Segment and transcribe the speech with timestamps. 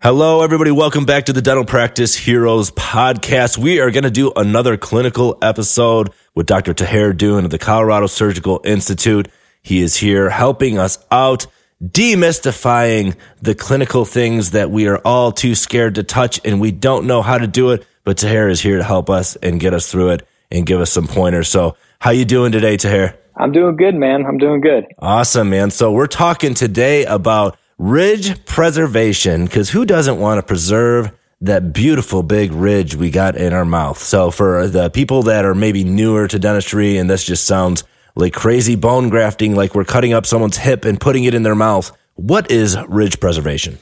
[0.00, 0.70] Hello, everybody.
[0.70, 3.58] Welcome back to the Dental Practice Heroes podcast.
[3.58, 6.72] We are going to do another clinical episode with Dr.
[6.72, 9.26] Taher Dhoon of the Colorado Surgical Institute.
[9.60, 11.48] He is here helping us out,
[11.84, 17.08] demystifying the clinical things that we are all too scared to touch and we don't
[17.08, 17.84] know how to do it.
[18.04, 20.92] But Taher is here to help us and get us through it and give us
[20.92, 21.48] some pointers.
[21.48, 23.16] So how you doing today, Taher?
[23.34, 24.26] I'm doing good, man.
[24.26, 24.86] I'm doing good.
[25.00, 25.72] Awesome, man.
[25.72, 32.22] So we're talking today about ridge preservation, because who doesn't want to preserve that beautiful
[32.22, 33.98] big ridge we got in our mouth?
[33.98, 38.32] So for the people that are maybe newer to dentistry and this just sounds like
[38.32, 41.96] crazy bone grafting, like we're cutting up someone's hip and putting it in their mouth,
[42.14, 43.78] what is ridge preservation?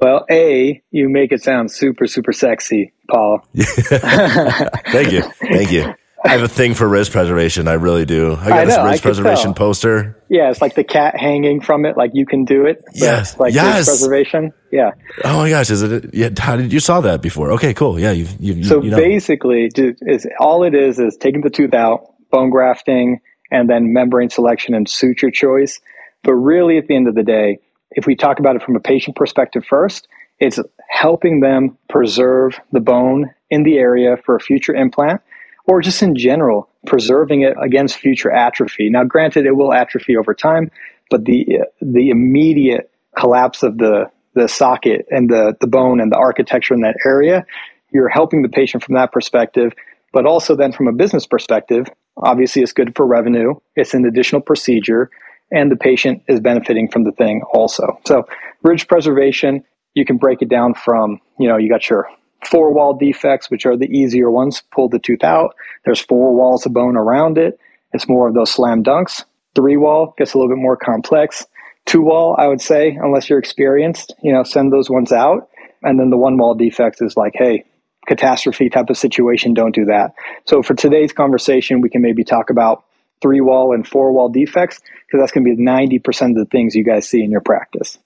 [0.00, 3.40] Well, A, you make it sound super, super sexy, Paul.
[3.56, 5.22] Thank you.
[5.22, 5.92] Thank you.
[6.28, 7.68] I have a thing for ridge preservation.
[7.68, 8.32] I really do.
[8.32, 10.22] I got I know, this ridge preservation poster.
[10.28, 12.84] Yeah, it's like the cat hanging from it, like you can do it.
[12.94, 13.86] Yes, like yes.
[13.86, 14.52] preservation.
[14.70, 14.90] Yeah.
[15.24, 16.14] Oh my gosh, is it?
[16.14, 16.28] Yeah.
[16.38, 17.52] How did you saw that before?
[17.52, 17.98] Okay, cool.
[17.98, 18.26] Yeah, you.
[18.38, 18.96] you so you know.
[18.98, 24.28] basically, is all it is is taking the tooth out, bone grafting, and then membrane
[24.28, 25.80] selection and suture choice.
[26.22, 27.58] But really, at the end of the day,
[27.92, 30.58] if we talk about it from a patient perspective first, it's
[30.90, 35.22] helping them preserve the bone in the area for a future implant
[35.68, 38.88] or just in general, preserving it against future atrophy.
[38.88, 40.70] Now, granted, it will atrophy over time,
[41.10, 46.16] but the the immediate collapse of the the socket and the the bone and the
[46.16, 47.44] architecture in that area,
[47.92, 49.72] you're helping the patient from that perspective.
[50.12, 53.54] But also then from a business perspective, obviously it's good for revenue.
[53.76, 55.10] It's an additional procedure,
[55.52, 58.00] and the patient is benefiting from the thing also.
[58.06, 58.26] So,
[58.62, 62.08] ridge preservation, you can break it down from you know you got your
[62.44, 65.54] four wall defects, which are the easier ones, pull the tooth out.
[65.84, 67.58] There's four walls of bone around it.
[67.92, 69.24] It's more of those slam dunks.
[69.54, 71.44] Three wall gets a little bit more complex.
[71.86, 75.48] Two wall, I would say, unless you're experienced, you know, send those ones out.
[75.82, 77.64] And then the one wall defects is like, hey,
[78.06, 80.14] catastrophe type of situation, don't do that.
[80.46, 82.84] So for today's conversation, we can maybe talk about
[83.20, 86.74] three wall and four wall defects because that's going to be 90% of the things
[86.74, 87.98] you guys see in your practice.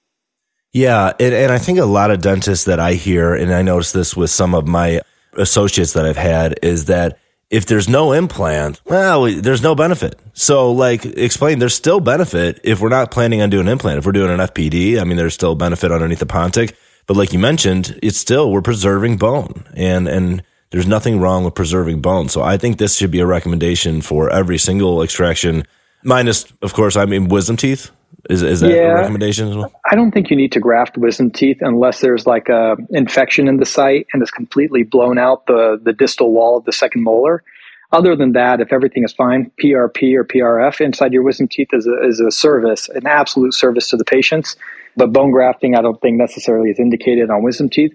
[0.72, 3.92] Yeah, and, and I think a lot of dentists that I hear, and I notice
[3.92, 5.02] this with some of my
[5.34, 7.18] associates that I've had, is that
[7.50, 10.18] if there's no implant, well, there's no benefit.
[10.32, 13.98] So, like, explain, there's still benefit if we're not planning on doing an implant.
[13.98, 16.74] If we're doing an FPD, I mean, there's still benefit underneath the Pontic.
[17.06, 21.54] But like you mentioned, it's still, we're preserving bone and, and there's nothing wrong with
[21.54, 22.30] preserving bone.
[22.30, 25.64] So I think this should be a recommendation for every single extraction,
[26.02, 27.90] minus, of course, I mean, wisdom teeth.
[28.30, 29.72] Is, is that yeah, a recommendation as well?
[29.90, 33.56] I don't think you need to graft wisdom teeth unless there's like a infection in
[33.56, 37.42] the site and it's completely blown out the, the distal wall of the second molar.
[37.90, 41.86] Other than that, if everything is fine, PRP or PRF inside your wisdom teeth is
[41.86, 44.56] a, is a service, an absolute service to the patients.
[44.96, 47.92] But bone grafting, I don't think necessarily is indicated on wisdom teeth.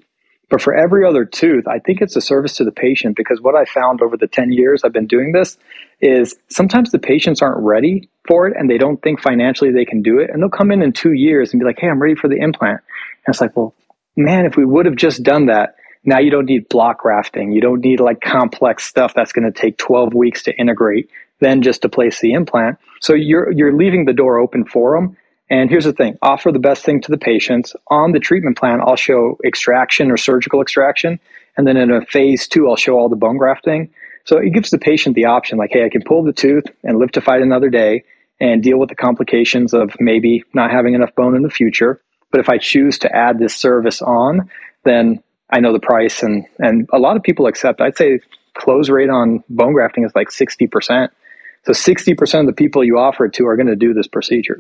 [0.50, 3.56] But for every other tooth, I think it's a service to the patient because what
[3.56, 5.58] I found over the 10 years I've been doing this
[6.00, 10.02] is sometimes the patients aren't ready for it and they don't think financially they can
[10.02, 10.30] do it.
[10.30, 12.38] And they'll come in in two years and be like, hey, I'm ready for the
[12.38, 12.80] implant.
[13.26, 13.74] And it's like, well,
[14.16, 15.76] man, if we would have just done that,
[16.06, 17.52] now you don't need block grafting.
[17.52, 21.10] You don't need like complex stuff that's going to take 12 weeks to integrate,
[21.42, 22.78] then just to place the implant.
[23.02, 25.18] So you're, you're leaving the door open for them
[25.50, 27.76] and here's the thing offer the best thing to the patients.
[27.88, 31.20] On the treatment plan, I'll show extraction or surgical extraction.
[31.56, 33.90] And then in a phase two, I'll show all the bone grafting.
[34.26, 37.00] So it gives the patient the option like, hey, I can pull the tooth and
[37.00, 38.04] live to fight another day
[38.40, 42.02] and deal with the complications of maybe not having enough bone in the future.
[42.30, 44.50] But if I choose to add this service on,
[44.84, 47.80] then I know the price and, and a lot of people accept.
[47.80, 48.20] I'd say
[48.54, 51.08] close rate on bone grafting is like 60%.
[51.64, 54.60] So 60% of the people you offer it to are going to do this procedure.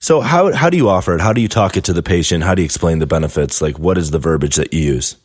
[0.00, 1.20] So how how do you offer it?
[1.20, 2.42] How do you talk it to the patient?
[2.42, 3.60] How do you explain the benefits?
[3.60, 5.16] Like what is the verbiage that you use?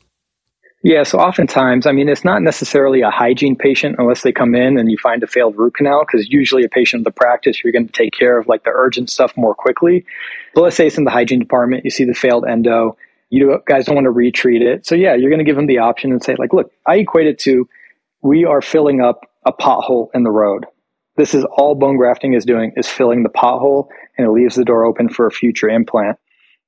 [0.83, 4.77] Yeah, so oftentimes, I mean, it's not necessarily a hygiene patient unless they come in
[4.77, 7.73] and you find a failed root canal, because usually a patient of the practice, you're
[7.73, 10.05] going to take care of like the urgent stuff more quickly.
[10.53, 12.97] But let's say it's in the hygiene department, you see the failed endo,
[13.31, 14.85] you guys don't want to retreat it.
[14.85, 17.25] So yeah, you're going to give them the option and say like, look, I equate
[17.25, 17.67] it to
[18.21, 20.65] we are filling up a pothole in the road.
[21.17, 23.87] This is all bone grafting is doing is filling the pothole
[24.17, 26.17] and it leaves the door open for a future implant.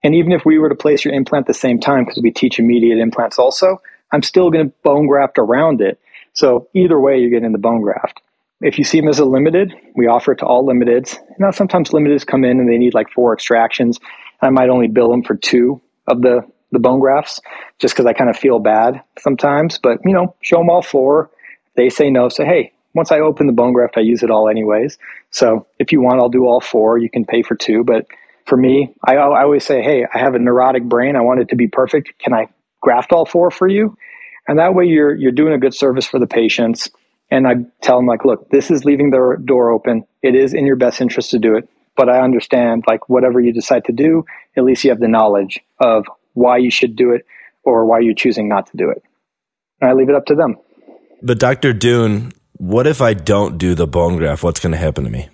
[0.03, 2.31] And even if we were to place your implant at the same time, because we
[2.31, 5.99] teach immediate implants also, I'm still going to bone graft around it.
[6.33, 8.21] So either way, you're getting the bone graft.
[8.61, 11.17] If you see them as a limited, we offer it to all limiteds.
[11.39, 13.99] Now, sometimes limiteds come in and they need like four extractions.
[14.41, 16.41] I might only bill them for two of the,
[16.71, 17.39] the bone grafts
[17.79, 19.77] just because I kind of feel bad sometimes.
[19.77, 21.29] But, you know, show them all four.
[21.75, 22.29] They say no.
[22.29, 24.97] Say, hey, once I open the bone graft, I use it all anyways.
[25.31, 26.97] So if you want, I'll do all four.
[26.97, 28.05] You can pay for two, but
[28.47, 31.17] For me, I, I always say, hey, I have a neurotic brain.
[31.17, 32.17] I want it to be perfect.
[32.17, 32.47] Can I
[32.81, 33.97] graft all four for you?
[34.47, 36.89] And that way you're, you're doing a good service for the patients.
[37.29, 40.05] And I tell them like, look, this is leaving the door open.
[40.23, 41.67] It is in your best interest to do it.
[41.97, 44.23] But I understand like whatever you decide to do,
[44.55, 47.25] at least you have the knowledge of why you should do it
[47.63, 49.03] or why you're choosing not to do it.
[49.81, 50.55] And I leave it up to them.
[51.21, 51.73] But Dr.
[51.73, 54.43] Dhoon, what if I don't do the bone graft?
[54.43, 55.29] What's going to happen to me?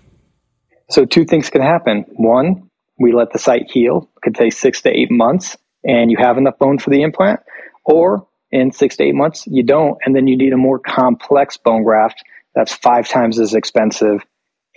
[0.90, 2.06] So two things can happen.
[2.16, 4.10] One, we let the site heal.
[4.18, 7.40] It could take six to eight months and you have enough bone for the implant.
[7.86, 11.58] Or in six to eight months, you don't, and then you need a more complex
[11.58, 12.24] bone graft
[12.56, 14.24] that's five times as expensive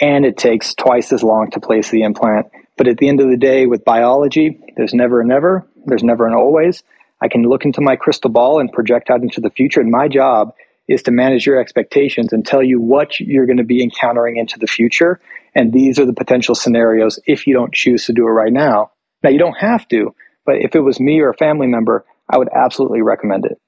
[0.01, 2.47] and it takes twice as long to place the implant.
[2.77, 6.27] But at the end of the day, with biology, there's never a never, there's never
[6.27, 6.83] an always.
[7.23, 9.81] I can look into my crystal ball and project out into the future.
[9.81, 10.53] And my job
[10.89, 14.59] is to manage your expectations and tell you what you're going to be encountering into
[14.59, 15.21] the future.
[15.55, 18.93] And these are the potential scenarios if you don't choose to do it right now.
[19.23, 22.39] Now, you don't have to, but if it was me or a family member, I
[22.39, 23.59] would absolutely recommend it.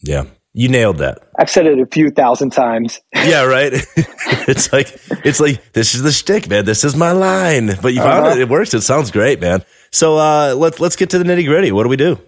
[0.00, 0.24] Yeah.
[0.54, 1.18] You nailed that.
[1.38, 3.00] I've said it a few thousand times.
[3.14, 3.72] yeah, right.
[4.48, 4.88] it's like
[5.24, 6.64] it's like this is the shtick, man.
[6.64, 7.76] This is my line.
[7.80, 8.36] But you found uh-huh.
[8.36, 8.40] it.
[8.40, 8.72] It works.
[8.74, 9.62] It sounds great, man.
[9.92, 11.70] So uh, let's let's get to the nitty gritty.
[11.70, 12.18] What do we do?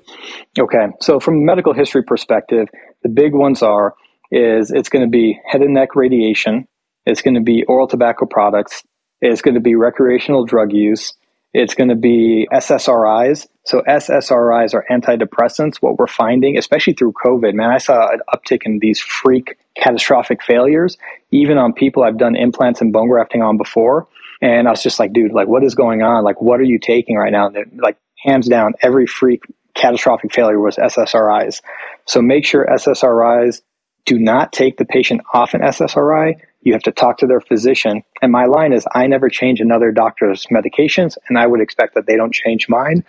[0.59, 0.87] Okay.
[1.01, 2.69] So from a medical history perspective,
[3.03, 3.95] the big ones are
[4.31, 6.67] is it's going to be head and neck radiation.
[7.07, 8.83] It's going to be oral tobacco products.
[9.21, 11.15] It's going to be recreational drug use.
[11.53, 13.49] It's going to be SSRIs.
[13.65, 15.77] So SSRIs are antidepressants.
[15.81, 20.43] What we're finding, especially through COVID, man, I saw an uptick in these freak catastrophic
[20.45, 20.97] failures,
[21.33, 24.07] even on people I've done implants and bone grafting on before.
[24.41, 26.25] And I was just like, dude, like, what is going on?
[26.25, 27.49] Like, what are you taking right now?
[27.49, 29.43] And like, hands down, every freak
[29.75, 31.63] catastrophic failure was SSRIs.
[32.07, 33.61] So make sure SSRIs
[34.05, 38.03] do not take the patient off an SSRI you have to talk to their physician.
[38.21, 42.07] And my line is I never change another doctor's medications, and I would expect that
[42.07, 43.05] they don't change mine.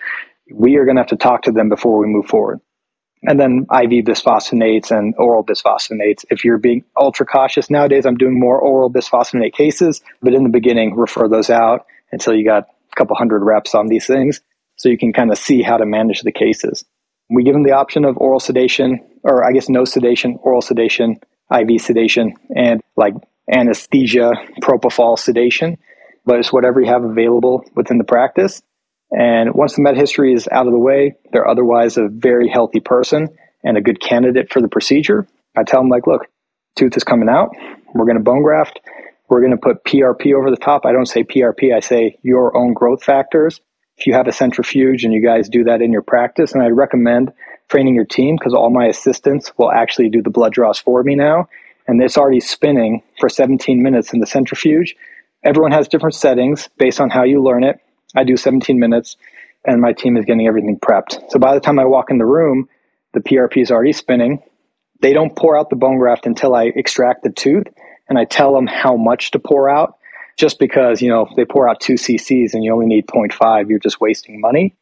[0.51, 2.61] We are going to have to talk to them before we move forward.
[3.23, 6.25] And then IV bisphosphonates and oral bisphosphonates.
[6.31, 10.49] If you're being ultra cautious nowadays, I'm doing more oral bisphosphonate cases, but in the
[10.49, 14.41] beginning, refer those out until you got a couple hundred reps on these things
[14.75, 16.83] so you can kind of see how to manage the cases.
[17.31, 21.19] We give them the option of oral sedation, or I guess no sedation, oral sedation,
[21.51, 23.13] IV sedation, and like
[23.51, 24.31] anesthesia,
[24.61, 25.77] propofol, sedation,
[26.25, 28.61] but it's whatever you have available within the practice.
[29.11, 32.79] And once the med history is out of the way, they're otherwise a very healthy
[32.79, 33.27] person
[33.63, 35.27] and a good candidate for the procedure.
[35.57, 36.27] I tell them, like, look,
[36.75, 37.49] tooth is coming out.
[37.93, 38.79] We're going to bone graft.
[39.29, 40.85] We're going to put PRP over the top.
[40.85, 43.61] I don't say PRP, I say your own growth factors.
[44.01, 46.69] If you have a centrifuge and you guys do that in your practice, and I
[46.69, 47.31] recommend
[47.69, 51.13] training your team because all my assistants will actually do the blood draws for me
[51.13, 51.47] now
[51.87, 54.95] and it's already spinning for 17 minutes in the centrifuge.
[55.43, 57.79] Everyone has different settings based on how you learn it.
[58.15, 59.17] I do 17 minutes
[59.65, 61.29] and my team is getting everything prepped.
[61.29, 62.69] So by the time I walk in the room,
[63.13, 64.41] the PRP is already spinning.
[65.01, 67.67] They don't pour out the bone graft until I extract the tooth
[68.09, 69.99] and I tell them how much to pour out
[70.41, 73.69] just because, you know, if they pour out two cc's and you only need 0.5,
[73.69, 74.75] you're just wasting money.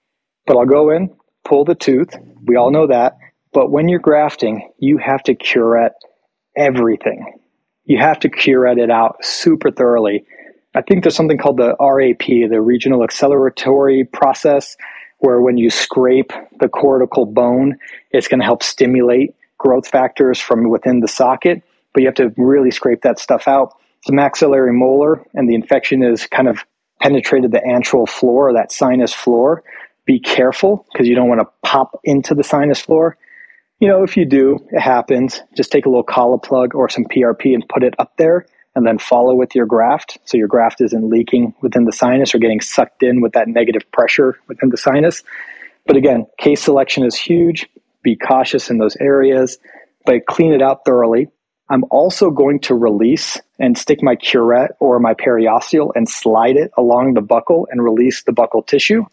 [0.47, 1.13] But I'll go in,
[1.43, 2.15] pull the tooth.
[2.45, 3.17] We all know that.
[3.51, 5.95] But when you're grafting, you have to curette
[6.55, 7.33] everything.
[7.83, 10.23] You have to curette it out super thoroughly.
[10.75, 14.77] I think there's something called the RAP, the regional acceleratory process,
[15.17, 16.31] where when you scrape
[16.61, 17.77] the cortical bone,
[18.11, 21.61] it's going to help stimulate growth factors from within the socket.
[21.93, 23.75] But you have to really scrape that stuff out.
[24.05, 26.65] The maxillary molar and the infection is kind of
[27.01, 29.63] penetrated the antral floor, that sinus floor.
[30.05, 33.17] Be careful because you don't want to pop into the sinus floor
[33.79, 35.41] you know, if you do, it happens.
[35.55, 38.97] Just take a little CollaPlug or some PRP and put it up there and then
[38.97, 40.17] follow with your graft.
[40.25, 43.89] So your graft isn't leaking within the sinus or getting sucked in with that negative
[43.91, 45.23] pressure within the sinus.
[45.87, 47.67] But again, case selection is huge.
[48.03, 49.57] Be cautious in those areas,
[50.05, 51.29] but clean it out thoroughly.
[51.69, 56.71] I'm also going to release and stick my curette or my periosteal and slide it
[56.77, 59.05] along the buccal and release the buccal tissue.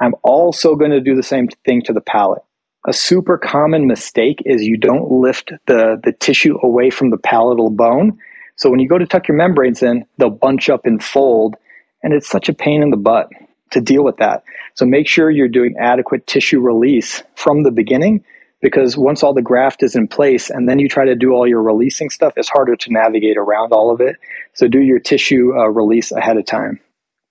[0.00, 2.42] I'm also going to do the same thing to the palate
[2.86, 7.70] a super common mistake is you don't lift the, the tissue away from the palatal
[7.70, 8.18] bone.
[8.56, 11.56] So when you go to tuck your membranes in, they'll bunch up and fold,
[12.02, 13.28] and it's such a pain in the butt
[13.70, 14.42] to deal with that.
[14.74, 18.24] So make sure you're doing adequate tissue release from the beginning
[18.62, 21.46] because once all the graft is in place and then you try to do all
[21.46, 24.16] your releasing stuff, it's harder to navigate around all of it.
[24.54, 26.80] So do your tissue uh, release ahead of time.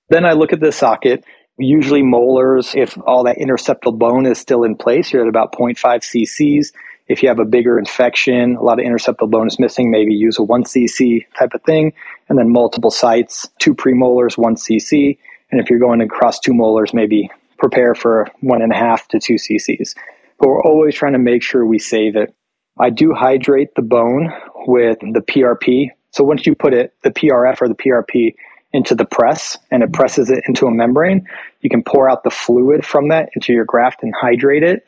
[0.09, 1.23] Then I look at the socket
[1.57, 5.77] Usually molars, if all that interseptal bone is still in place, you're at about 0.5
[5.77, 6.71] cc's.
[7.07, 10.39] If you have a bigger infection, a lot of interseptal bone is missing, maybe use
[10.39, 11.93] a 1 cc type of thing.
[12.29, 15.17] And then multiple sites, two premolars, 1 cc.
[15.51, 19.19] And if you're going across two molars, maybe prepare for one and a half to
[19.19, 19.93] two cc's.
[20.41, 22.33] But we're always trying to make sure we save it.
[22.79, 24.33] I do hydrate the bone
[24.65, 25.89] with the PRP.
[26.09, 28.33] So once you put it, the PRF or the PRP
[28.73, 31.27] into the press and it presses it into a membrane,
[31.61, 34.83] you can pour out the fluid from that into your graft and hydrate it.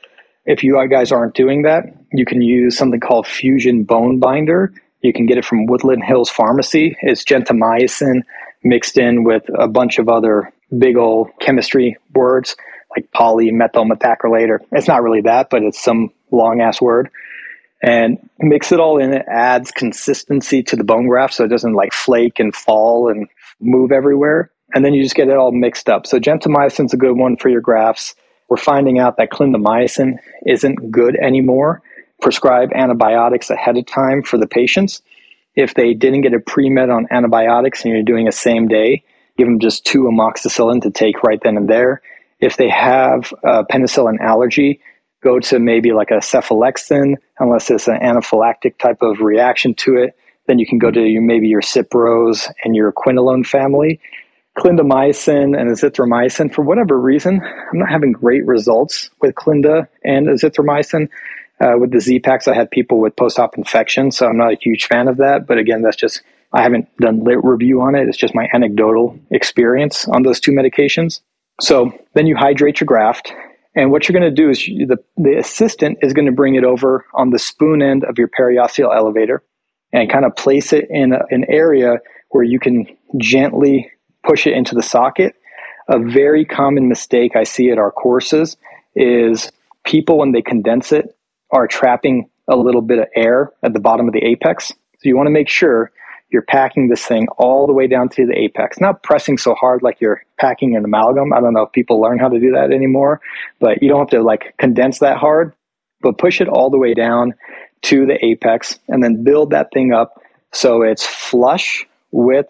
[0.45, 4.73] If you guys aren't doing that, you can use something called Fusion Bone Binder.
[5.01, 6.97] You can get it from Woodland Hills Pharmacy.
[7.01, 8.23] It's gentamicin
[8.63, 12.55] mixed in with a bunch of other big old chemistry words
[12.95, 14.59] like polymethyl methacrylate.
[14.71, 17.09] It's not really that, but it's some long ass word.
[17.81, 19.13] And mix it all in.
[19.13, 23.27] It adds consistency to the bone graft so it doesn't like flake and fall and
[23.59, 24.51] move everywhere.
[24.73, 26.07] And then you just get it all mixed up.
[26.07, 28.15] So gentamicin is a good one for your grafts.
[28.49, 31.81] We're finding out that clindamycin isn't good anymore.
[32.21, 35.01] Prescribe antibiotics ahead of time for the patients.
[35.55, 39.03] If they didn't get a pre-med on antibiotics and you're doing a same day,
[39.37, 42.01] give them just two amoxicillin to take right then and there.
[42.43, 44.81] If they have a penicillin allergy,
[45.23, 50.17] go to maybe like a cephalexin, unless it's an anaphylactic type of reaction to it.
[50.47, 54.01] Then you can go to your, maybe your Cipros and your quinolone family.
[54.57, 61.07] Clindamycin and azithromycin, for whatever reason, I'm not having great results with Clinda and azithromycin.
[61.61, 64.87] Uh, with the Z-Paks, I had people with post-op infection, so I'm not a huge
[64.87, 65.47] fan of that.
[65.47, 66.21] But again, that's just
[66.51, 68.09] I haven't done lit review on it.
[68.09, 71.21] It's just my anecdotal experience on those two medications.
[71.61, 73.33] So then you hydrate your graft,
[73.75, 76.55] and what you're going to do is you, the the assistant is going to bring
[76.55, 79.43] it over on the spoon end of your periosteal elevator,
[79.91, 81.97] and kind of place it in a, an area
[82.29, 82.85] where you can
[83.17, 83.89] gently
[84.23, 85.35] push it into the socket.
[85.89, 88.57] A very common mistake I see at our courses
[88.95, 89.51] is
[89.83, 91.15] people when they condense it
[91.51, 94.69] are trapping a little bit of air at the bottom of the apex.
[94.69, 95.91] So you want to make sure
[96.33, 99.83] you're packing this thing all the way down to the apex, not pressing so hard
[99.83, 101.31] like you're packing an amalgam.
[101.31, 103.21] I don't know if people learn how to do that anymore,
[103.59, 105.53] but you don't have to like condense that hard,
[106.01, 107.35] but push it all the way down
[107.83, 110.19] to the apex and then build that thing up
[110.53, 112.47] so it's flush with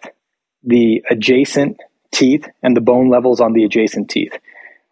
[0.62, 1.78] the adjacent
[2.12, 4.32] teeth and the bone levels on the adjacent teeth.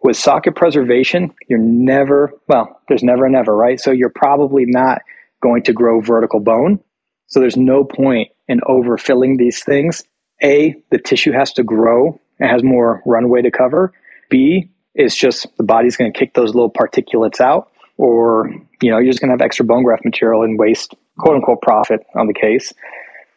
[0.03, 3.81] With socket preservation, you're never, well, there's never a never, right?
[3.81, 5.03] So you're probably not
[5.41, 6.81] going to grow vertical bone.
[7.29, 10.05] So there's no point in overfilling these things.
[10.43, 13.93] A, the tissue has to grow and has more runway to cover.
[14.29, 18.51] B, it's just the body's going to kick those little particulates out, or
[18.83, 21.63] you know, you're just going to have extra bone graft material and waste, quote unquote,
[21.63, 22.73] profit on the case.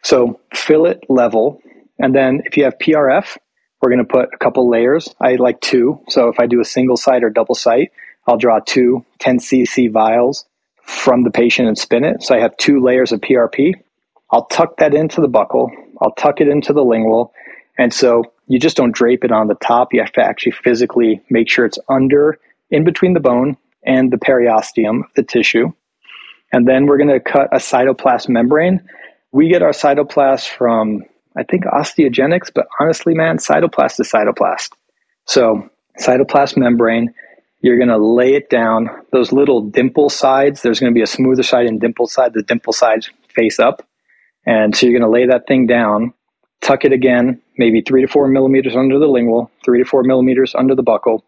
[0.02, 1.60] So fill it level,
[1.98, 3.38] and then if you have PRF,
[3.80, 5.14] we're going to put a couple layers.
[5.20, 6.00] I like two.
[6.08, 7.92] So if I do a single site or double site,
[8.26, 10.44] I'll draw two 10 cc vials
[10.82, 12.22] from the patient and spin it.
[12.22, 13.74] So I have two layers of PRP.
[14.30, 15.68] I'll tuck that into the buccal.
[16.02, 17.32] I'll tuck it into the lingual.
[17.78, 19.92] And so you just don't drape it on the top.
[19.92, 22.38] You have to actually physically make sure it's under,
[22.70, 25.72] in between the bone and the periosteum, the tissue.
[26.52, 28.80] And then we're going to cut a cytoplast membrane.
[29.32, 31.04] We get our cytoplast from,
[31.36, 34.70] I think, osteogenics, but honestly, man, cytoplast is cytoplast.
[35.26, 35.68] So,
[36.00, 37.12] cytoplast membrane,
[37.60, 38.88] you're going to lay it down.
[39.12, 42.32] Those little dimple sides, there's going to be a smoother side and dimple side.
[42.32, 43.86] The dimple sides face up.
[44.46, 46.14] And so you're going to lay that thing down,
[46.60, 50.54] tuck it again, maybe three to four millimeters under the lingual, three to four millimeters
[50.54, 51.22] under the buccal.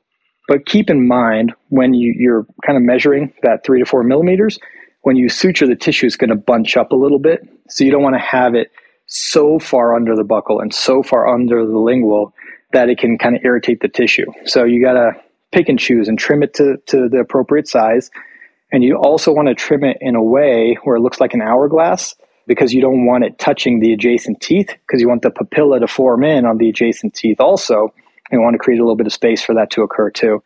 [0.46, 4.58] But keep in mind when you, you're kind of measuring that three to four millimeters,
[5.02, 7.46] when you suture the tissue, it's going to bunch up a little bit.
[7.68, 8.70] So you don't want to have it
[9.06, 12.34] so far under the buccal and so far under the lingual
[12.72, 14.26] that it can kind of irritate the tissue.
[14.44, 15.12] So you got to
[15.50, 18.10] pick and choose and trim it to, to the appropriate size.
[18.70, 21.40] And you also want to trim it in a way where it looks like an
[21.40, 22.14] hourglass
[22.48, 25.86] because you don't want it touching the adjacent teeth because you want the papilla to
[25.86, 27.94] form in on the adjacent teeth also.
[28.30, 30.42] And you want to create a little bit of space for that to occur too.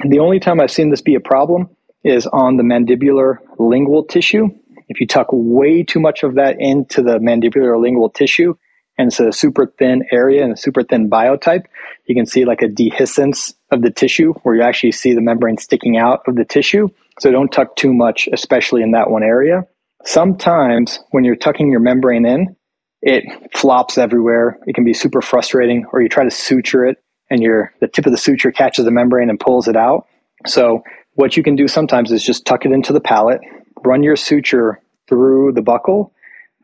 [0.00, 1.68] And the only time I've seen this be a problem
[2.02, 4.48] is on the mandibular lingual tissue.
[4.88, 8.54] If you tuck way too much of that into the mandibular lingual tissue,
[8.98, 11.64] and it's a super thin area and a super thin biotype,
[12.06, 15.56] you can see like a dehiscence of the tissue where you actually see the membrane
[15.56, 16.88] sticking out of the tissue.
[17.20, 19.66] So don't tuck too much, especially in that one area.
[20.04, 22.56] Sometimes when you're tucking your membrane in,
[23.02, 24.58] it flops everywhere.
[24.66, 26.98] It can be super frustrating, or you try to suture it
[27.30, 30.06] and your the tip of the suture catches the membrane and pulls it out.
[30.46, 30.82] So
[31.14, 33.40] what you can do sometimes is just tuck it into the palate,
[33.84, 36.10] run your suture through the buccal,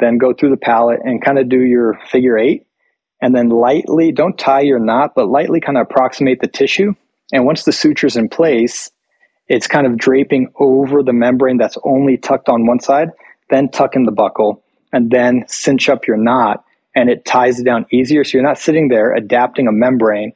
[0.01, 2.67] then go through the palate and kind of do your figure eight.
[3.21, 6.95] And then lightly, don't tie your knot, but lightly kind of approximate the tissue.
[7.33, 8.91] And once the suture's in place,
[9.49, 13.11] it's kind of draping over the membrane that's only tucked on one side
[13.51, 14.63] then tuck in the buccal,
[14.93, 16.65] and then cinch up your knot,
[16.95, 18.25] and it ties it down easier.
[18.25, 20.33] So you're not sitting there adapting a membrane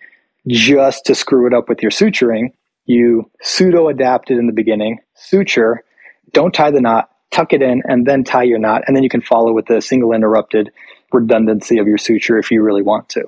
[0.49, 2.53] just to screw it up with your suturing,
[2.85, 5.85] you pseudo adapt it in the beginning, suture,
[6.33, 8.83] don't tie the knot, tuck it in, and then tie your knot.
[8.87, 10.71] And then you can follow with the single interrupted
[11.13, 13.25] redundancy of your suture if you really want to.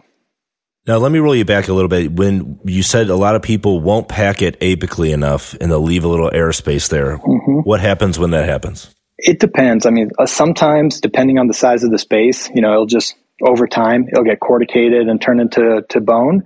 [0.87, 2.13] Now, let me roll you back a little bit.
[2.13, 6.05] When you said a lot of people won't pack it apically enough and they'll leave
[6.05, 7.61] a little airspace there, mm-hmm.
[7.61, 8.94] what happens when that happens?
[9.25, 9.87] It depends.
[9.87, 13.17] I mean, uh, sometimes, depending on the size of the space, you know, it'll just
[13.43, 16.45] over time it'll get corticated and turn into to bone.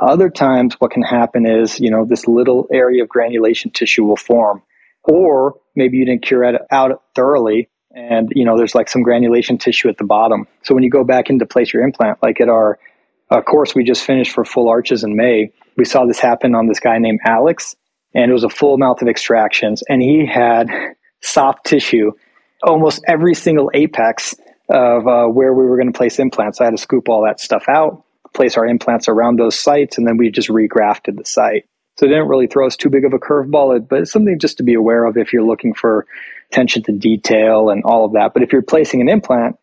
[0.00, 4.16] Other times, what can happen is, you know, this little area of granulation tissue will
[4.16, 4.62] form,
[5.04, 9.58] or maybe you didn't cure it out thoroughly, and you know, there's like some granulation
[9.58, 10.48] tissue at the bottom.
[10.62, 12.78] So when you go back in to place your implant, like at our
[13.30, 16.68] uh, course we just finished for full arches in May, we saw this happen on
[16.68, 17.76] this guy named Alex,
[18.14, 20.70] and it was a full mouth of extractions, and he had
[21.24, 22.12] soft tissue,
[22.62, 24.34] almost every single apex
[24.68, 26.60] of uh, where we were going to place implants.
[26.60, 30.06] I had to scoop all that stuff out, place our implants around those sites, and
[30.06, 31.64] then we just regrafted the site.
[31.96, 34.56] So it didn't really throw us too big of a curveball, but it's something just
[34.56, 36.06] to be aware of if you're looking for
[36.50, 38.32] attention to detail and all of that.
[38.34, 39.56] But if you're placing an implant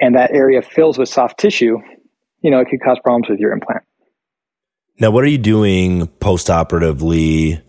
[0.00, 1.78] and that area fills with soft tissue,
[2.40, 3.82] you know, it could cause problems with your implant.
[4.98, 7.62] Now, what are you doing post-operatively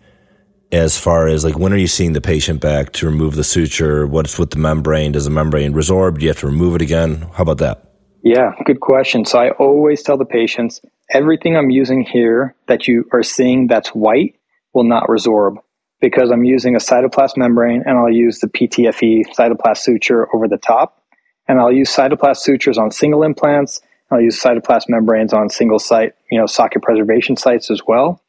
[0.72, 4.06] as far as like when are you seeing the patient back to remove the suture?
[4.06, 5.12] What's with the membrane?
[5.12, 6.18] Does the membrane resorb?
[6.18, 7.28] Do you have to remove it again?
[7.34, 7.92] How about that?
[8.24, 9.24] Yeah, good question.
[9.24, 13.90] So I always tell the patients everything I'm using here that you are seeing that's
[13.90, 14.36] white
[14.72, 15.56] will not resorb
[16.00, 20.56] because I'm using a cytoplast membrane and I'll use the PTFE cytoplast suture over the
[20.56, 21.02] top.
[21.48, 23.80] And I'll use cytoplast sutures on single implants.
[24.10, 28.22] I'll use cytoplast membranes on single site, you know, socket preservation sites as well.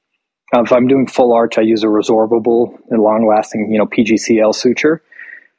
[0.54, 3.88] Uh, if I'm doing full arch, I use a resorbable and long lasting, you know,
[3.88, 5.02] PGCL suture.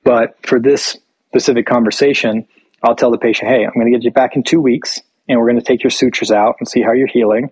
[0.05, 0.97] But for this
[1.31, 2.47] specific conversation,
[2.83, 5.41] I'll tell the patient, hey, I'm going to get you back in two weeks and
[5.41, 7.51] we're going to take your sutures out and see how you're healing.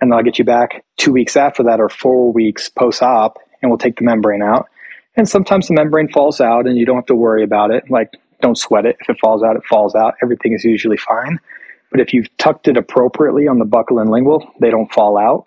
[0.00, 3.70] And I'll get you back two weeks after that or four weeks post op and
[3.70, 4.68] we'll take the membrane out.
[5.16, 7.90] And sometimes the membrane falls out and you don't have to worry about it.
[7.90, 8.96] Like, don't sweat it.
[9.00, 10.14] If it falls out, it falls out.
[10.22, 11.38] Everything is usually fine.
[11.90, 15.46] But if you've tucked it appropriately on the buccal and lingual, they don't fall out.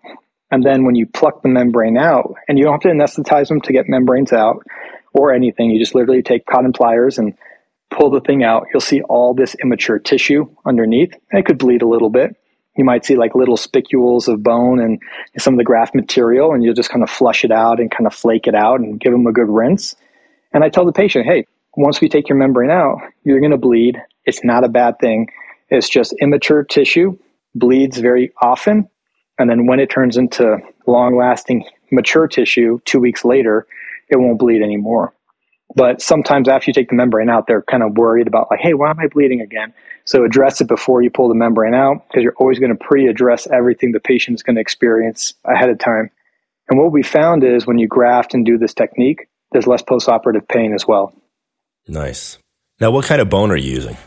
[0.51, 3.61] And then when you pluck the membrane out, and you don't have to anesthetize them
[3.61, 4.63] to get membranes out
[5.13, 7.35] or anything, you just literally take cotton pliers and
[7.89, 8.67] pull the thing out.
[8.71, 11.13] You'll see all this immature tissue underneath.
[11.31, 12.35] It could bleed a little bit.
[12.77, 15.01] You might see like little spicules of bone and
[15.37, 18.05] some of the graft material, and you'll just kind of flush it out and kind
[18.05, 19.95] of flake it out and give them a good rinse.
[20.53, 23.57] And I tell the patient, hey, once we take your membrane out, you're going to
[23.57, 24.01] bleed.
[24.25, 25.29] It's not a bad thing.
[25.69, 27.17] It's just immature tissue,
[27.53, 28.89] bleeds very often,
[29.37, 33.67] and then when it turns into long lasting mature tissue two weeks later,
[34.09, 35.13] it won't bleed anymore.
[35.75, 38.73] But sometimes after you take the membrane out, they're kind of worried about, like, hey,
[38.73, 39.73] why am I bleeding again?
[40.05, 43.07] So address it before you pull the membrane out because you're always going to pre
[43.07, 46.11] address everything the patient is going to experience ahead of time.
[46.69, 50.07] And what we found is when you graft and do this technique, there's less post
[50.07, 51.13] operative pain as well.
[51.87, 52.37] Nice.
[52.79, 53.97] Now, what kind of bone are you using?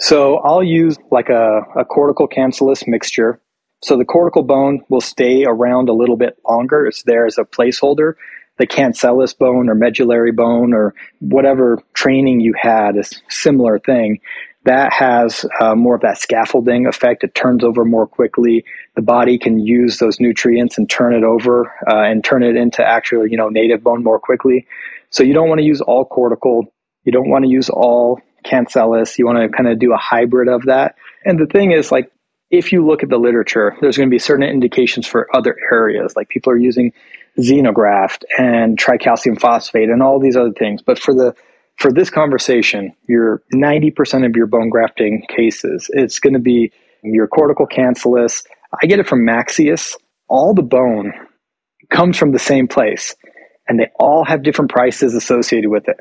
[0.00, 3.40] So I'll use like a, a cortical cancellous mixture.
[3.80, 6.86] So the cortical bone will stay around a little bit longer.
[6.86, 8.14] It's there as a placeholder.
[8.58, 14.18] The cancellous bone or medullary bone or whatever training you had is similar thing.
[14.64, 17.22] That has uh, more of that scaffolding effect.
[17.22, 18.64] It turns over more quickly.
[18.96, 22.84] The body can use those nutrients and turn it over uh, and turn it into
[22.84, 24.66] actual, you know, native bone more quickly.
[25.10, 26.66] So you don't want to use all cortical.
[27.04, 29.18] You don't want to use all cancellous.
[29.18, 30.96] You want to kind of do a hybrid of that.
[31.24, 32.10] And the thing is, like,
[32.50, 36.14] if you look at the literature, there's going to be certain indications for other areas.
[36.16, 36.92] Like people are using
[37.38, 40.82] xenograft and tricalcium phosphate and all these other things.
[40.82, 41.34] But for the
[41.76, 46.72] for this conversation, your 90% of your bone grafting cases, it's going to be
[47.04, 48.42] your cortical cancellous.
[48.82, 49.96] I get it from Maxxeus.
[50.28, 51.12] All the bone
[51.90, 53.14] comes from the same place
[53.68, 56.00] and they all have different prices associated with it.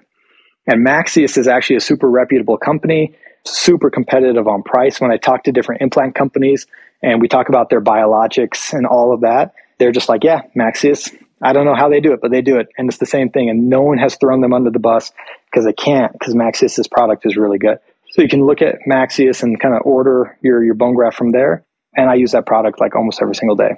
[0.65, 4.99] And Maxxeus is actually a super reputable company, super competitive on price.
[4.99, 6.67] When I talk to different implant companies
[7.01, 11.13] and we talk about their biologics and all of that, they're just like, yeah, Maxxeus.
[11.41, 12.67] I don't know how they do it, but they do it.
[12.77, 13.49] And it's the same thing.
[13.49, 15.11] And no one has thrown them under the bus
[15.51, 17.77] because they can't, because Maxxeus's product is really good.
[18.09, 21.31] So you can look at Maxxeus and kind of order your, your bone graft from
[21.31, 21.63] there.
[21.95, 23.75] And I use that product like almost every single day.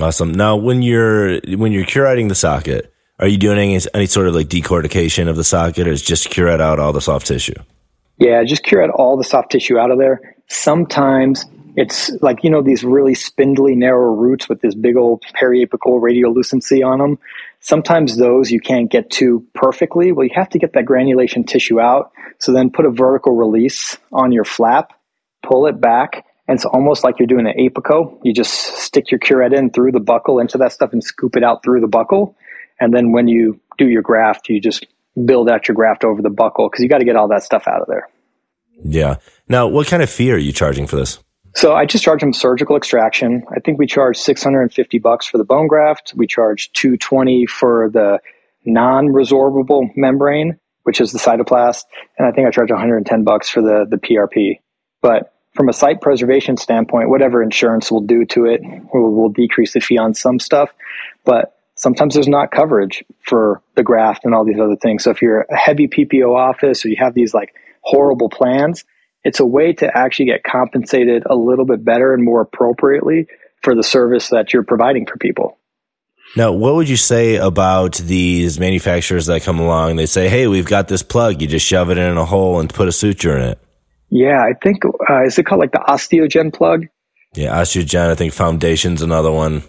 [0.00, 0.32] Awesome.
[0.32, 4.34] Now, when you're when you're curetting the socket, are you doing any, any sort of
[4.34, 7.54] like decortication of the socket or is just curette out all the soft tissue?
[8.20, 10.36] Yeah, just curette all the soft tissue out of there.
[10.46, 16.00] Sometimes it's like, you know, these really spindly, narrow roots with this big old periapical
[16.02, 17.18] radiolucency on them.
[17.60, 20.12] Sometimes those you can't get to perfectly.
[20.12, 22.12] Well, you have to get that granulation tissue out.
[22.38, 24.92] So then put a vertical release on your flap,
[25.42, 28.18] pull it back, And it's almost like you're doing an apico.
[28.24, 31.44] You just stick your curette in through the buccal into that stuff and scoop it
[31.44, 32.34] out through the buccal.
[32.80, 34.84] And then when you do your graft, you just
[35.24, 37.68] build out your graft over the buccal because you got to get all that stuff
[37.68, 38.08] out of there.
[38.82, 39.16] Yeah.
[39.48, 41.18] Now, what kind of fee are you charging for this?
[41.54, 43.42] So I just charge them surgical extraction.
[43.54, 46.12] I think we charge 650 bucks for the bone graft.
[46.16, 48.20] We charge 220 for the
[48.64, 51.82] non-resorbable membrane, which is the cytoplast,
[52.18, 54.60] and I think I charge 110 bucks for the the PRP.
[55.02, 58.60] But from a site preservation standpoint, whatever insurance will do to it
[58.94, 60.70] will, will decrease the fee on some stuff.
[61.24, 65.04] But sometimes there's not coverage for the graft and all these other things.
[65.04, 68.84] So if you're a heavy PPO office or you have these like horrible plans,
[69.24, 73.26] it's a way to actually get compensated a little bit better and more appropriately
[73.62, 75.58] for the service that you're providing for people.
[76.36, 79.96] Now, what would you say about these manufacturers that come along?
[79.96, 81.42] They say, "Hey, we've got this plug.
[81.42, 83.58] You just shove it in a hole and put a suture in it."
[84.10, 86.86] Yeah, I think uh, is it called like the Osteogen plug?
[87.34, 88.10] Yeah, Osteogen.
[88.10, 89.62] I think Foundation's another one.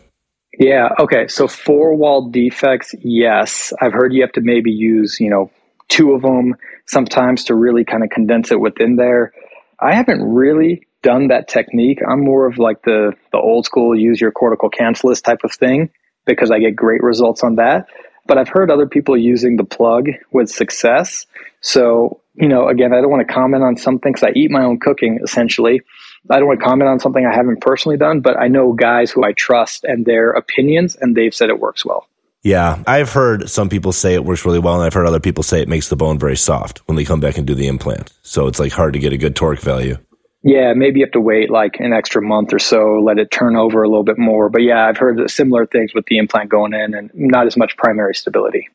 [0.60, 0.90] Yeah.
[1.00, 1.28] Okay.
[1.28, 2.94] So four wall defects.
[3.00, 5.50] Yes, I've heard you have to maybe use you know
[5.88, 6.56] two of them
[6.92, 9.34] sometimes to really kind of condense it within there.
[9.80, 12.00] I haven't really done that technique.
[12.08, 15.90] I'm more of like the the old school use your cortical cancellous type of thing
[16.26, 17.88] because I get great results on that.
[18.28, 21.26] But I've heard other people using the plug with success.
[21.62, 24.64] So, you know, again, I don't want to comment on something because I eat my
[24.64, 25.82] own cooking essentially.
[26.30, 29.10] I don't want to comment on something I haven't personally done, but I know guys
[29.10, 32.06] who I trust and their opinions, and they've said it works well.
[32.44, 35.44] Yeah, I've heard some people say it works really well, and I've heard other people
[35.44, 38.12] say it makes the bone very soft when they come back and do the implant.
[38.24, 39.98] So it's like hard to get a good torque value.
[40.44, 43.56] Yeah, maybe you have to wait like an extra month or so, let it turn
[43.56, 44.50] over a little bit more.
[44.50, 47.78] But yeah, I've heard similar things with the implant going in and not as much
[47.78, 48.68] primary stability.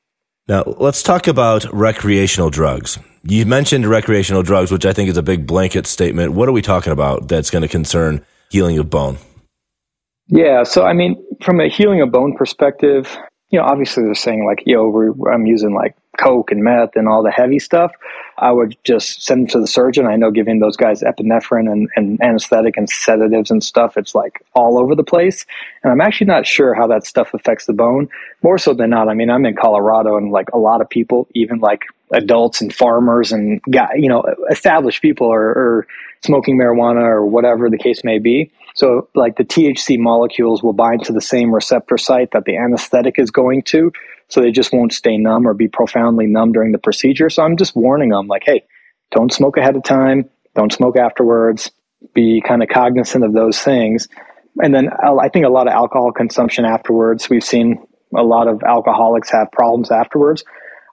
[0.47, 3.01] Now, let's talk about recreational drugs.
[3.25, 6.35] You mentioned recreational drugs, which I think is a big blanket statement.
[6.35, 9.19] What are we talking about that's going to concern healing of bone?
[10.29, 13.17] Yeah, so I mean, from a healing of bone perspective,
[13.51, 17.23] you know, obviously they're saying like, yo, I'm using like coke and meth and all
[17.23, 17.93] the heavy stuff.
[18.39, 20.07] I would just send them to the surgeon.
[20.07, 24.43] I know giving those guys epinephrine and, and anesthetic and sedatives and stuff, it's like
[24.55, 25.47] all over the place.
[25.83, 28.09] And I'm actually not sure how that stuff affects the bone.
[28.43, 31.29] More so than not, I mean, I'm in Colorado and like a lot of people,
[31.35, 35.87] even like adults and farmers and guy, you know, established people are, are
[36.25, 38.51] smoking marijuana or whatever the case may be.
[38.77, 43.19] So, like the THC molecules will bind to the same receptor site that the anesthetic
[43.19, 43.91] is going to.
[44.29, 47.31] So they just won't stay numb or be profoundly numb during the procedure.
[47.31, 48.65] So I'm just warning them, like, hey,
[49.13, 51.71] don't smoke ahead of time, don't smoke afterwards,
[52.15, 54.09] be kind of cognizant of those things.
[54.63, 57.31] And then uh, I think a lot of alcohol consumption afterwards.
[57.31, 60.45] We've seen a lot of alcoholics have problems afterwards.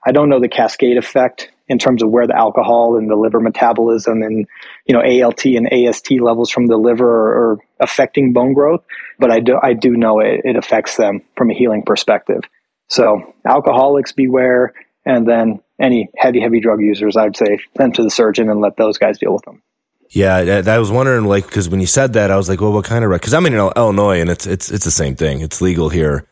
[0.06, 3.40] I don't know the cascade effect in terms of where the alcohol and the liver
[3.40, 4.46] metabolism and
[4.86, 8.84] you know ALT and AST levels from the liver are, are affecting bone growth,
[9.18, 12.42] but I do I do know it, it affects them from a healing perspective.
[12.88, 14.74] So alcoholics beware,
[15.06, 18.76] and then any heavy heavy drug users, I'd say send to the surgeon and let
[18.76, 19.62] those guys deal with them.
[20.10, 22.84] Yeah, I was wondering, like, because when you said that, I was like, well, what
[22.84, 23.10] kind of?
[23.10, 25.40] Because I'm in Illinois, and it's it's it's the same thing.
[25.40, 26.28] It's legal here,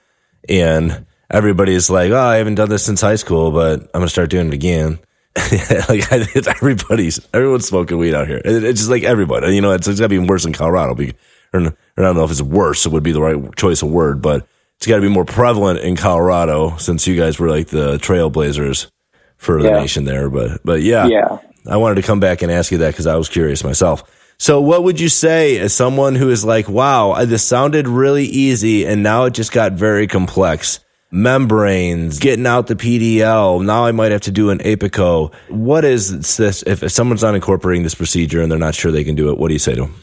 [0.49, 4.31] and everybody's like, oh, I haven't done this since high school, but I'm gonna start
[4.31, 5.01] doing it again.
[5.89, 8.41] like it's everybody's everyone's smoking weed out here.
[8.45, 9.55] It's just like everybody.
[9.55, 10.93] You know, it's, it's got to be worse in Colorado.
[10.93, 11.07] Or,
[11.55, 11.67] or
[11.97, 12.85] I don't know if it's worse.
[12.85, 15.81] It would be the right choice of word, but it's got to be more prevalent
[15.81, 18.91] in Colorado since you guys were like the trailblazers
[19.37, 20.29] for the nation there.
[20.29, 21.39] But but yeah, yeah.
[21.67, 24.05] I wanted to come back and ask you that because I was curious myself.
[24.39, 28.85] So, what would you say as someone who is like, wow, this sounded really easy
[28.85, 30.81] and now it just got very complex?
[31.13, 33.65] Membranes, getting out the PDL.
[33.65, 35.33] Now I might have to do an apico.
[35.49, 36.63] What is this?
[36.63, 39.49] If, someone's not incorporating this procedure and they're not sure they can do it, what
[39.49, 40.03] do you say to them?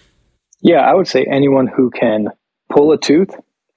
[0.61, 2.27] Yeah, I would say anyone who can
[2.71, 3.31] pull a tooth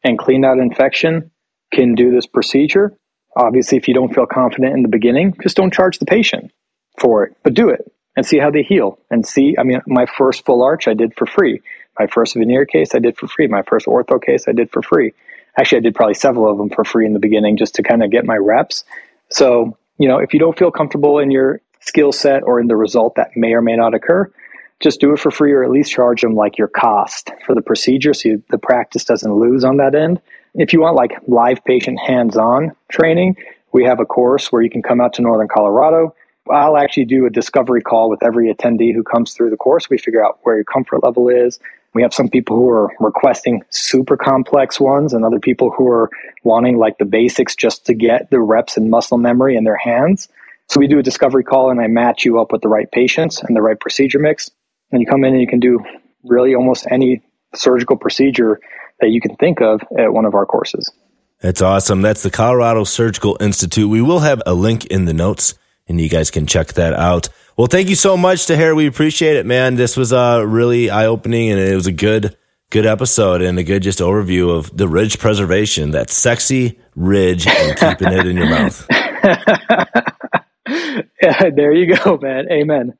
[0.05, 1.31] and clean out infection
[1.73, 2.93] can do this procedure.
[3.35, 6.53] Obviously, if you don't feel confident in the beginning, just don't charge the patient
[7.01, 9.57] for it, but do it and see how they heal and see.
[9.59, 11.63] I mean, my first full arch I did for free.
[11.99, 13.47] My first veneer case I did for free.
[13.47, 15.15] My first ortho case I did for free
[15.59, 18.03] actually, I did probably several of them for free in the beginning just to kind
[18.03, 18.85] of get my reps.
[19.31, 22.77] So, you know, if you don't feel comfortable in your skill set or in the
[22.77, 24.31] result that may or may not occur,
[24.81, 27.63] just do it for free or at least charge them like your cost for the
[27.63, 30.21] procedure so you, the practice doesn't lose on that end.
[30.55, 33.37] If you want like live patient hands on training,
[33.73, 36.15] we have a course where you can come out to Northern Colorado.
[36.51, 39.89] I'll actually do a discovery call with every attendee who comes through the course.
[39.89, 41.61] We figure out where your comfort level is,
[41.95, 46.11] we have some people who are requesting super complex ones and other people who are
[46.43, 50.29] wanting like the basics just to get the reps and muscle memory in their hands.
[50.69, 53.43] So we do a discovery call and I match you up with the right patients
[53.43, 54.51] and the right procedure mix.
[54.91, 55.81] And you come in and you can do
[56.25, 57.23] really almost any
[57.55, 58.59] surgical procedure
[59.01, 60.91] that you can think of at one of our courses.
[61.41, 62.03] That's awesome.
[62.03, 63.91] That's the Colorado Surgical Institute.
[63.91, 65.55] We will have a link in the notes
[65.89, 67.29] and you guys can check that out.
[67.57, 68.75] Well, thank you so much to Taher.
[68.75, 69.75] We appreciate it, man.
[69.75, 72.35] This was uh, really eye opening and it was a good,
[72.71, 77.79] good episode and a good just overview of the ridge preservation, that sexy ridge and
[77.99, 78.87] keeping it in your mouth.
[81.23, 82.51] yeah, there you go, man.
[82.51, 82.95] Amen.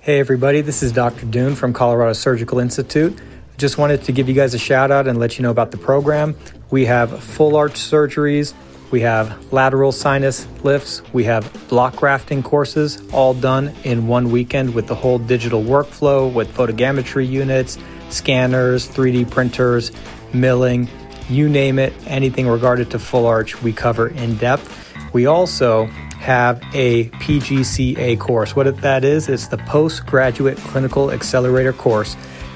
[0.00, 0.60] Hey, everybody.
[0.60, 1.26] This is Dr.
[1.26, 3.16] Dhoon from Colorado Surgical Institute.
[3.58, 5.78] Just wanted to give you guys a shout out and let you know about the
[5.78, 6.34] program.
[6.70, 8.54] We have full arch surgeries,
[8.90, 14.74] we have lateral sinus lifts, we have block grafting courses, all done in one weekend
[14.74, 17.78] with the whole digital workflow with photogrammetry units,
[18.10, 19.92] scanners, 3D printers,
[20.32, 20.88] milling,
[21.28, 24.72] you name it, anything regarded to full arch, we cover in depth.
[25.12, 25.86] We also
[26.20, 28.54] have a PGCA course.
[28.54, 32.14] What that is, it's the Postgraduate Clinical Accelerator course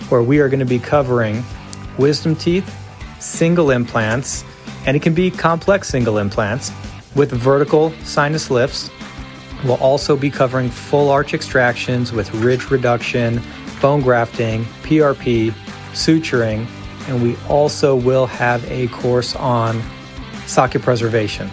[0.09, 1.45] where we are going to be covering
[1.99, 2.69] wisdom teeth,
[3.21, 4.45] single implants,
[4.87, 6.73] and it can be complex single implants
[7.14, 8.90] with vertical sinus lifts.
[9.64, 13.43] We'll also be covering full arch extractions with ridge reduction,
[13.83, 15.53] bone grafting, PRP,
[15.93, 16.66] suturing,
[17.09, 19.83] and we also will have a course on
[20.47, 21.51] socket preservation.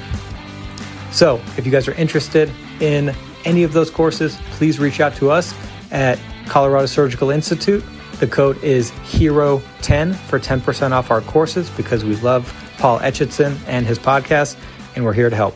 [1.12, 3.13] So, if you guys are interested in
[3.46, 5.54] any of those courses, please reach out to us
[5.92, 7.84] at Colorado Surgical Institute
[8.20, 13.86] the code is HERO10 for 10% off our courses because we love Paul Etchison and
[13.86, 14.58] his podcast,
[14.96, 15.56] and we're here to help.